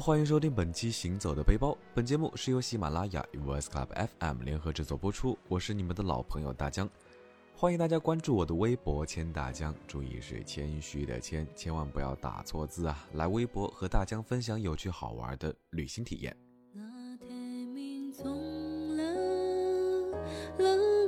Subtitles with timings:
[0.00, 1.72] 欢迎收听本期《行走的背包》。
[1.94, 3.86] 本节目是由喜马拉雅与 Voice Club
[4.18, 5.36] FM 联合制作播出。
[5.46, 6.88] 我是你们的老朋友大江，
[7.54, 13.06] 欢迎大家关注我的微博“谦大江”，注意是谦虚的谦，千万不要打错字啊！
[13.12, 16.34] 来微博和大江分享有趣好玩的旅行体验。
[20.56, 20.99] 那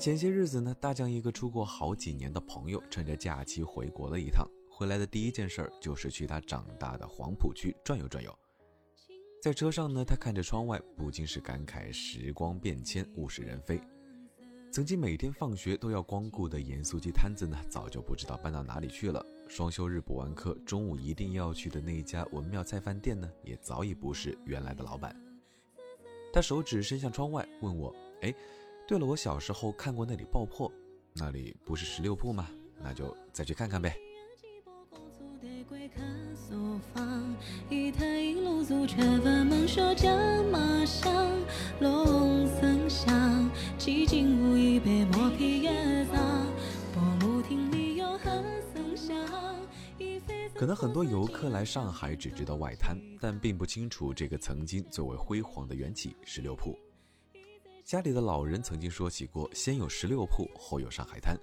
[0.00, 4.48] 前些日子呢，大江一个出国好几年的朋友，趁着假期回国了一趟。
[4.70, 8.34] 回来的第一件事儿就是去他长大的黄浦区转悠转悠。
[9.42, 13.78] 在车上呢，他看着窗外，不禁是感慨时光变迁，物是人非。
[14.72, 19.22] 曾经每天放学都要光顾的盐酥鸡摊子呢，早就不知道搬到哪里去了。
[19.50, 25.14] 双休日补完课，中午一定要去的那家文庙菜饭店呢，也早已不是原来的老板。
[26.32, 28.34] 他手指伸向窗外，问我：“哎。”
[28.90, 30.68] 对了，我小时候看过那里爆破，
[31.12, 32.48] 那里不是十六铺吗？
[32.82, 33.96] 那就再去看看呗。
[50.56, 56.76] 可能很多游客来上海只知道外滩，但并不清楚这个曾经最为辉煌的缘起——十六铺。
[57.90, 61.36] 家里的老人曾经说起过，先有十六铺，后有上海滩。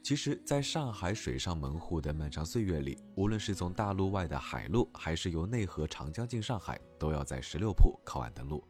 [0.00, 8.62] 其实，在上海水上门户的漫长岁月里，无论是从大陆外的海路，还是由内河长江进上海，都要在十六铺靠岸登陆。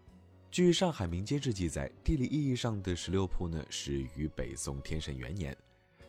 [0.50, 5.54] 据《上海民间志》记载，地理意义上的十六铺呢，始于北宋天圣元年。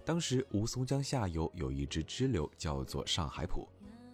[0.05, 3.67] 当时吴淞江下游有一支支流，叫做上海浦，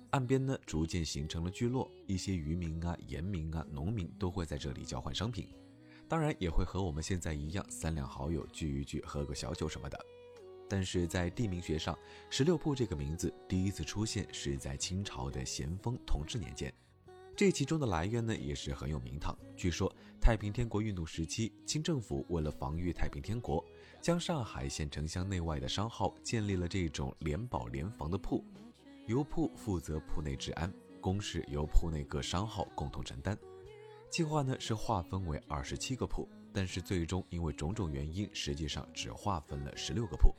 [0.09, 5.48] 岸边呢逐渐形成了聚落，一些渔民啊、盐民啊、农民都会在这里交换商品。
[6.10, 10.06] 当然也会和我们现在一样，三两好友聚一聚，喝个小酒什么的。
[10.68, 11.97] 但是在地名学上，
[12.31, 16.74] 十六铺这个名字第一次出现是在清朝的咸丰同治年间。
[17.36, 19.38] 这其中的来源呢，也是很有名堂。
[19.56, 23.64] 据说太平天国运动时期，清政府为了防御太平天国，
[24.02, 28.44] 将上海县城乡内外的商号建立了这种联保联防的铺，
[29.06, 33.38] 由铺负责铺内治安，公事由铺内各商号共同承担。
[34.09, 40.34] 计划呢是划分为二十七个铺，但是最终因为种种原因，实际上只划分了十六个铺。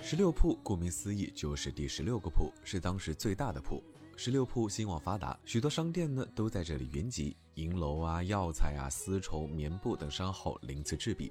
[0.00, 3.82] 十六铺顾名思义就是第十六个铺，是当时最大的铺。
[4.16, 11.30] 十六铺兴旺发达，许多商店呢都在这里云集，银楼啊、药材啊、丝绸、棉布等商号鳞次栉比。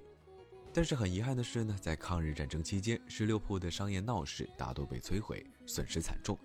[0.75, 6.37] 但是很遗憾的是呢，在抗日战争期间，十六铺的商业闹市大多被摧毁，损失惨重。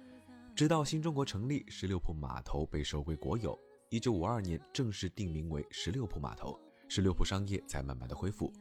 [0.54, 3.58] 直到新中国成立，十六铺码头被收归国有。
[3.88, 6.56] 一九五二年正式定名为十六铺码头，
[6.88, 8.52] 十六铺商业才慢慢的恢复。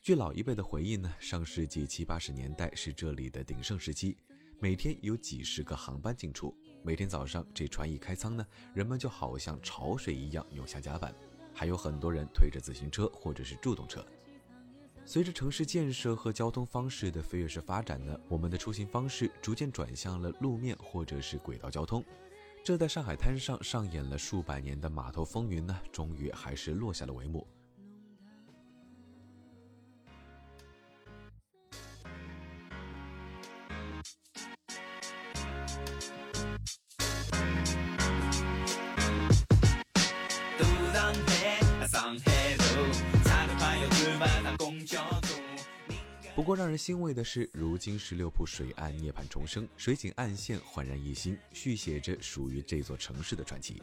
[0.00, 4.16] 据老一辈的回忆呢，上世纪七八十年代是这里的鼎盛时期，
[4.60, 6.56] 每天有几十个航班进出。
[6.84, 11.12] 每天早上这船一开舱呢，人们就好像潮水一样涌向甲板，
[11.52, 14.06] 还有很多人推着自行车或者是助动车。
[15.10, 22.04] 随着城市建设和交通方式的飞跃式发展呢，我们的出行方式逐渐转向了路面或者是轨道交通。
[22.62, 27.46] 这在上海滩上上演了数百年的码头风云呢，终于还是落下了帷幕。
[46.38, 53.82] 不过让人欣慰的是，如今十六铺水岸涅槃重生，水景岸线焕然一新，续写着属于这座城市的传奇。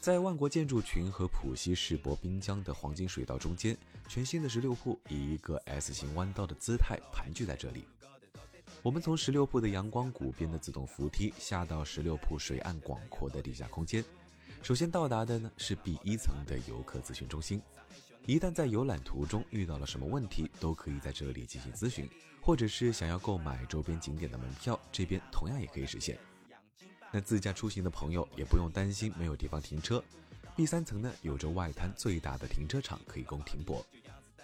[0.00, 3.76] 在万国建筑群和浦西世博滨江的黄金水道中间，
[4.08, 7.84] 全新的十六铺以一个 S 型弯道的姿态盘踞在这里。
[8.82, 14.02] 我们从十六铺的阳光谷边的自动扶梯下到十六铺水岸广阔的地下空间。
[14.62, 17.60] 首先到达的呢是 B 一层的游客咨询中心，
[18.26, 22.10] 一旦在游览途中遇到了什么问题，都可以在这里进行咨询，
[22.42, 26.18] 或者是想要购买周边景点的门票，这边同样也可以实现。
[27.12, 30.02] 那自驾出行的朋友也不用担心没有地方停车
[30.56, 33.86] ，B 三层呢有着外滩最大的停车场可以供停泊。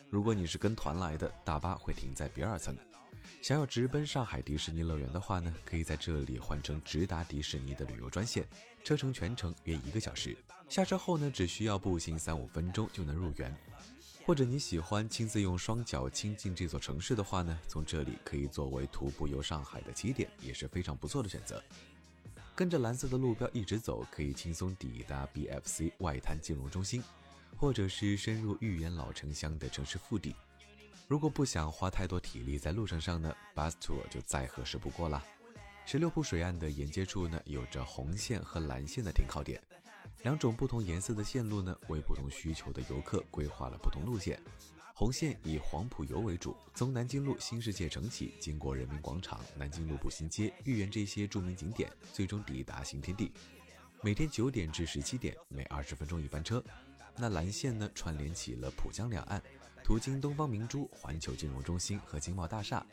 [0.08, 2.76] 如果你是跟团来的，大巴会停在 B 二层。
[3.40, 8.46] 想要直奔上海迪士尼乐园的话呢，可以在这里换成直达迪士尼的旅游专线，
[8.84, 10.36] 车程全程约一个小时。
[10.68, 13.56] 下车后呢，只需要步行三五分钟就能入园。
[14.24, 21.60] 或者你喜欢亲自用双脚亲近这座城市的话呢，从这里可以作为徒步游上海的起点，也是非常不错的选择。
[22.54, 27.02] 跟着蓝色的路标一直走，可以轻松抵达 BFC 外滩金融中心，
[27.56, 30.36] 或者是深入豫园老城乡的城市腹地。
[31.12, 35.22] 如果不想花太多体力在路程上呢，bus tour 就再合适不过了。
[35.84, 39.62] 十六铺水岸的沿街处呢，有着红线和蓝线的停靠点。
[40.22, 44.40] 两种不同颜色的线路呢，为不同需求的游客规划了不同路线。
[44.94, 53.30] 红线以黄埔游为主，从南京路新世界城起，经过人民广场、南京路步行街、豫园这些著名景点，最终抵达新天地。
[54.00, 56.64] 每天九点至十七点，每二十分钟一班车。
[57.18, 59.42] 那蓝线呢，串联起了浦江两岸，
[59.84, 62.84] 途经东方明珠、环球金融中心和经贸大厦。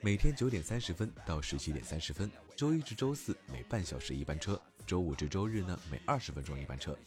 [0.00, 4.60] 每天九点三十分到十七点三十分，周一至周四每半小时一班车。
[4.84, 6.98] 周五至周日呢，每二十分钟一班车，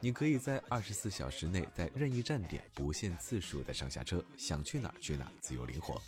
[0.00, 6.00] 你可以在二十四小时内在任意站点不限次数的上下车，想去哪儿去哪儿，自由灵活。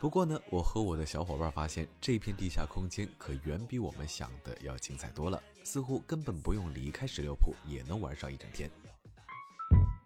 [0.00, 8.70] 不过呢，我和我的小伙伴发现，这片地下空间可远比我们想的要精彩多了，似乎根本不用离开十六铺也能玩上一整天。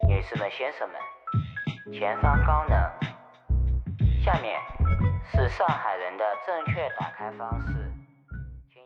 [0.09, 0.97] 女士们、先生们，
[1.90, 2.79] 前方高能，
[4.25, 4.56] 下面
[5.31, 7.93] 是上海人的正确打开方式。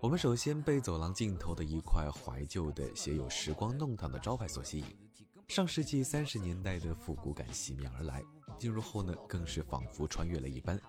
[0.00, 4.86] 我们首先被走廊尽头的一块怀旧的写有“时光弄堂”的招牌所吸引，
[5.48, 8.22] 上世纪三十年代的复古感袭面而来。
[8.56, 10.80] 进入后呢，更是仿佛穿越了一般，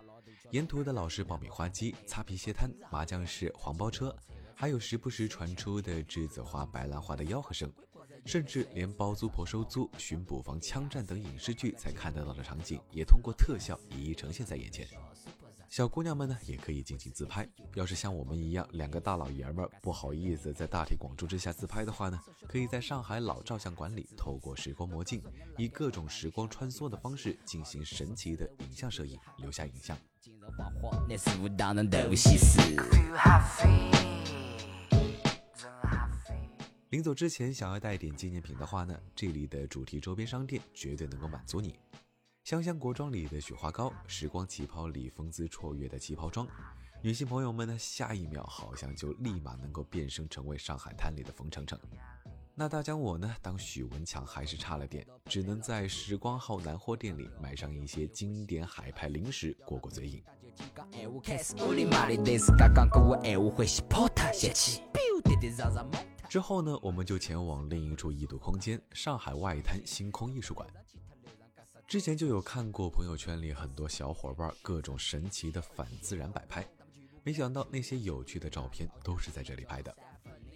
[0.52, 4.16] 沿途的老式爆米花机、擦皮鞋摊、麻将室、黄包车，
[4.56, 7.70] 还有时不时传出的栀子花、白兰花的吆喝声，
[8.26, 14.88] 甚至连包租婆收租、巡捕房枪战等影视剧才看得到的场景，也通过特效一一呈现在眼前。
[15.70, 17.46] 小姑娘们呢，也可以进行自拍。
[17.76, 22.18] 要是像我们一样两个大老爷们儿不好意思在大庭广众之下自拍的话呢，
[22.48, 25.22] 可以在上海老照相馆里透过时光魔镜，
[25.58, 29.98] 以各种时光穿梭的方式进行神奇的影像摄影，留下影像。
[36.90, 41.78] 临走之前想要带点纪念品的话呢，这里的主题周边商店绝对能够满足你。
[42.46, 46.48] 香香国妆里的雪花膏，时光旗袍里风姿绰约的旗袍装，
[47.02, 51.78] 女性朋友们呢，下一秒好像就立马能够变身成为上海滩里的冯程程。
[52.56, 60.24] 那大江我呢，当许文强还是差了点，只能在时光号南货店里买上一些经典海派零食过过嘴瘾。
[66.30, 70.68] 之后呢，我们就前往另一处异度空间——上海外滩星空艺术馆。
[71.88, 76.68] 之前就有看过朋友圈里很多小伙伴各种神奇的反自然摆拍，
[77.24, 79.96] 没想到那些有趣的照片都是在这里拍的。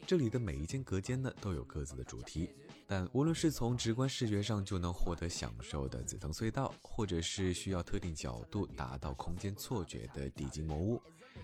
[0.05, 2.49] 这里的每一间隔间呢都有各自的主题，
[2.85, 11.01] 但无论是从直观视觉上就能获得享受的紫藤隧道，或者是需要特定角度达到空间错觉的地精魔屋，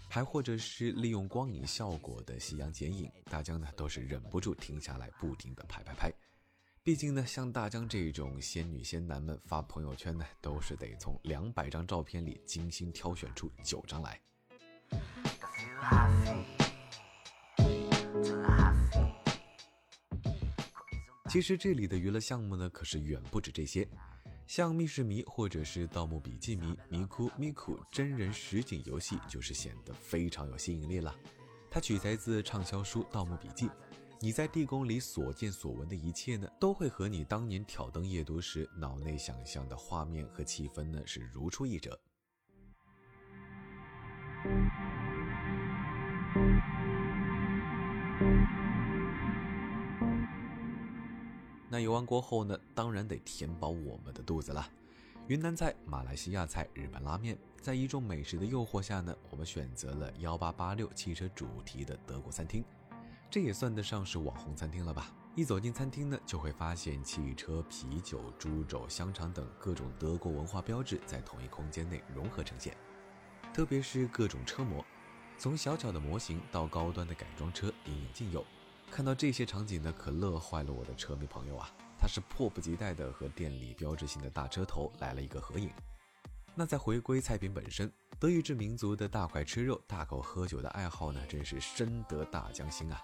[0.10, 6.12] 还或者是利用光影效果的夕阳剪影，大家呢都是忍不住停下来不停的拍拍拍。
[6.84, 14.22] 毕竟呢，像大江这种仙女仙男们发朋友圈呢，都是得从两百张照片里精心挑选出九张来。
[21.30, 23.86] 其实这里的娱乐项目呢，可是远不止这些，
[24.48, 31.14] 像密室迷或者是盗墓笔记迷、迷窟、咪库真人实景游戏，就是显得非常有吸引力了。
[31.70, 33.68] 它取材自畅销书《盗墓笔记》。
[34.20, 42.00] 你在地宫里所见所闻的一切呢，都会和你当年挑灯夜读时脑内想象的画面和气氛呢是如出一辙。
[51.70, 54.68] 那游玩过后呢，当然得填饱我们的肚子了。
[55.28, 62.64] 云南菜、马来西亚菜、日本拉面，在一众美食的诱惑下呢，我们选择了幺八八六汽车主题的德国餐厅。
[63.30, 65.14] 这也算得上是网红餐厅了吧？
[65.36, 72.76] 一走进餐厅呢，就会发现汽车、啤酒、猪肘、香肠等各种德国文化标志在同一空间内融合呈现。
[73.54, 74.84] 特别是各种车模，
[75.38, 78.46] 从小巧的模型到高端的改装车，应有尽有。
[78.90, 81.70] 看到这些场景呢，可乐坏了我的车迷朋友啊！
[82.00, 85.70] 他是迫不及待地和店里标志性的大车头来了一个合影。
[86.56, 93.02] 那再回归菜品本身，德意志民族的大块吃肉、大口喝酒的爱好呢，真是深得大江心啊！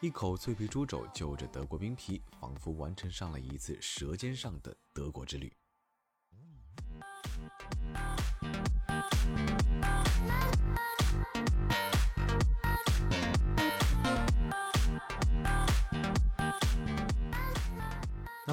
[0.00, 5.52] 一口脆皮猪肘，就着德国冰皮，仿佛完成上了一次舌尖上的德国之旅。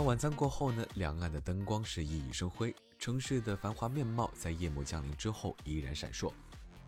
[0.03, 6.31] 晚餐过后呢，两岸的灯光是熠熠生辉，城市的繁华面貌在夜幕降临之后依然闪烁。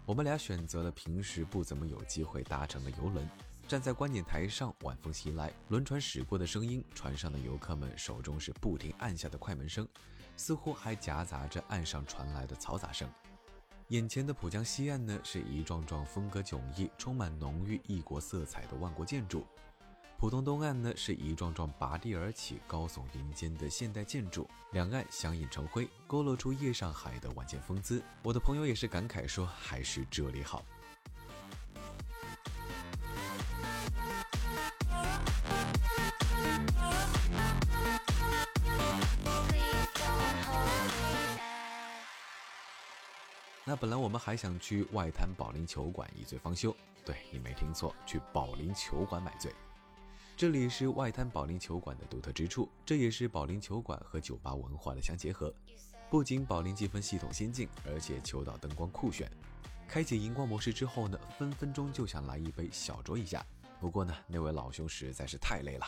[0.06, 3.30] 我们俩选择了平时不怎么有机会搭乘的游轮。
[3.68, 9.88] 站在观景台上，晚风袭来，轮船驶过的声音，船上的游客们手中是不停按下的快门声，
[10.36, 13.10] 似乎还夹杂着岸上传来的嘈杂声。
[13.90, 19.42] 眼前的浦江西岸呢，是一幢幢风格迥异、充满浓郁异国色彩的万国建筑；
[20.24, 28.02] 浦东东岸呢，是一幢幢拔地而起、高耸云间的现代建筑，两岸相映成辉，勾勒出夜上海的万千风姿。
[28.24, 30.64] 我的朋友也是感慨说：“还是这里好。”
[43.66, 49.54] 那本来我们还想去外滩保龄球馆一醉方休，对你没听错，去保龄球馆买醉。
[50.36, 55.54] 这里是外滩保龄球馆的独特之处，这也是保龄球馆和酒吧文化的相结合。
[56.10, 59.32] 不仅保龄积分系统先进，而且球道灯光酷炫。
[59.88, 63.46] 开启荧光模式之后呢，分分钟就想来一杯小酌一下。
[63.80, 65.86] 不过呢，那位老兄实在是太累了，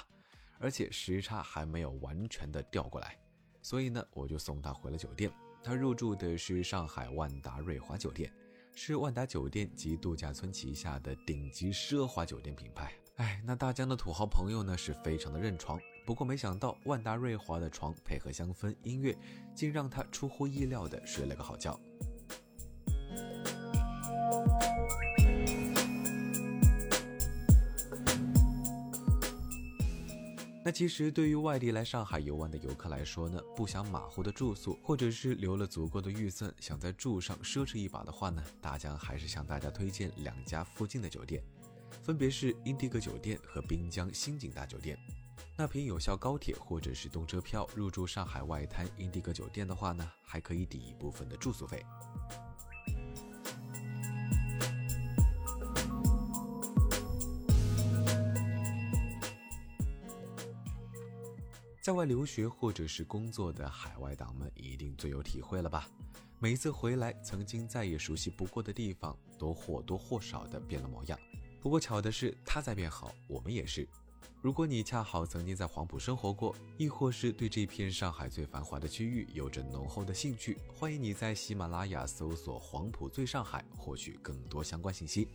[0.60, 3.18] 而且时差还没有完全的调过来，
[3.64, 5.32] 所以呢，我就送他回了酒店。
[5.64, 8.32] 他入住的是上海万达瑞华酒店，
[8.76, 12.94] 是万达酒店及度假村旗下的顶级奢华酒店品牌。
[13.18, 15.80] 哎，那大江的土豪朋友呢，是非常的认床。
[16.06, 19.18] 不过没想到万达瑞华的床配合香氛音乐，
[19.54, 21.80] 竟让他出乎意料的睡了个好觉。
[30.62, 41.42] 那其实对于外地来上海游玩的游客来说呢，不想马虎的住宿，或者是留了足够的预算想在住上奢侈一把的话呢，大江还是向大家推荐两家附近的酒店，
[42.04, 44.98] 分别是英迪格酒店和滨江新景大酒店。
[45.58, 51.84] 那凭有效高铁或者是动车票入住上海外滩英迪格酒店的话呢，还可以抵一部分的住宿费。
[61.82, 65.88] 在外留学或者是工作的海外党们一定最有体会了吧？
[66.40, 71.18] 每一次回来，曾经再也熟悉不过的地方，都或多或少的变了模样。
[71.66, 73.88] 不过巧的是，他在变好，我们也是。
[74.40, 85.28] 如果你恰好曾经在黄埔生活过，亦或是对这片上海最繁华的区域有着浓厚的兴趣，欢迎你在喜马拉雅搜索“黄埔最上海”，获取更多相关信息。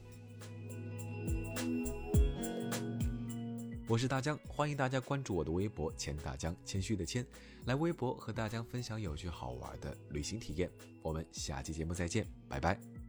[3.89, 7.27] 我是大江，欢迎大家关注我的微博“谦大江”，谦虚的谦，
[7.65, 10.71] 来微博和大江分享有趣好玩的旅行体验。
[11.03, 13.00] 我们下期节目再见，拜拜。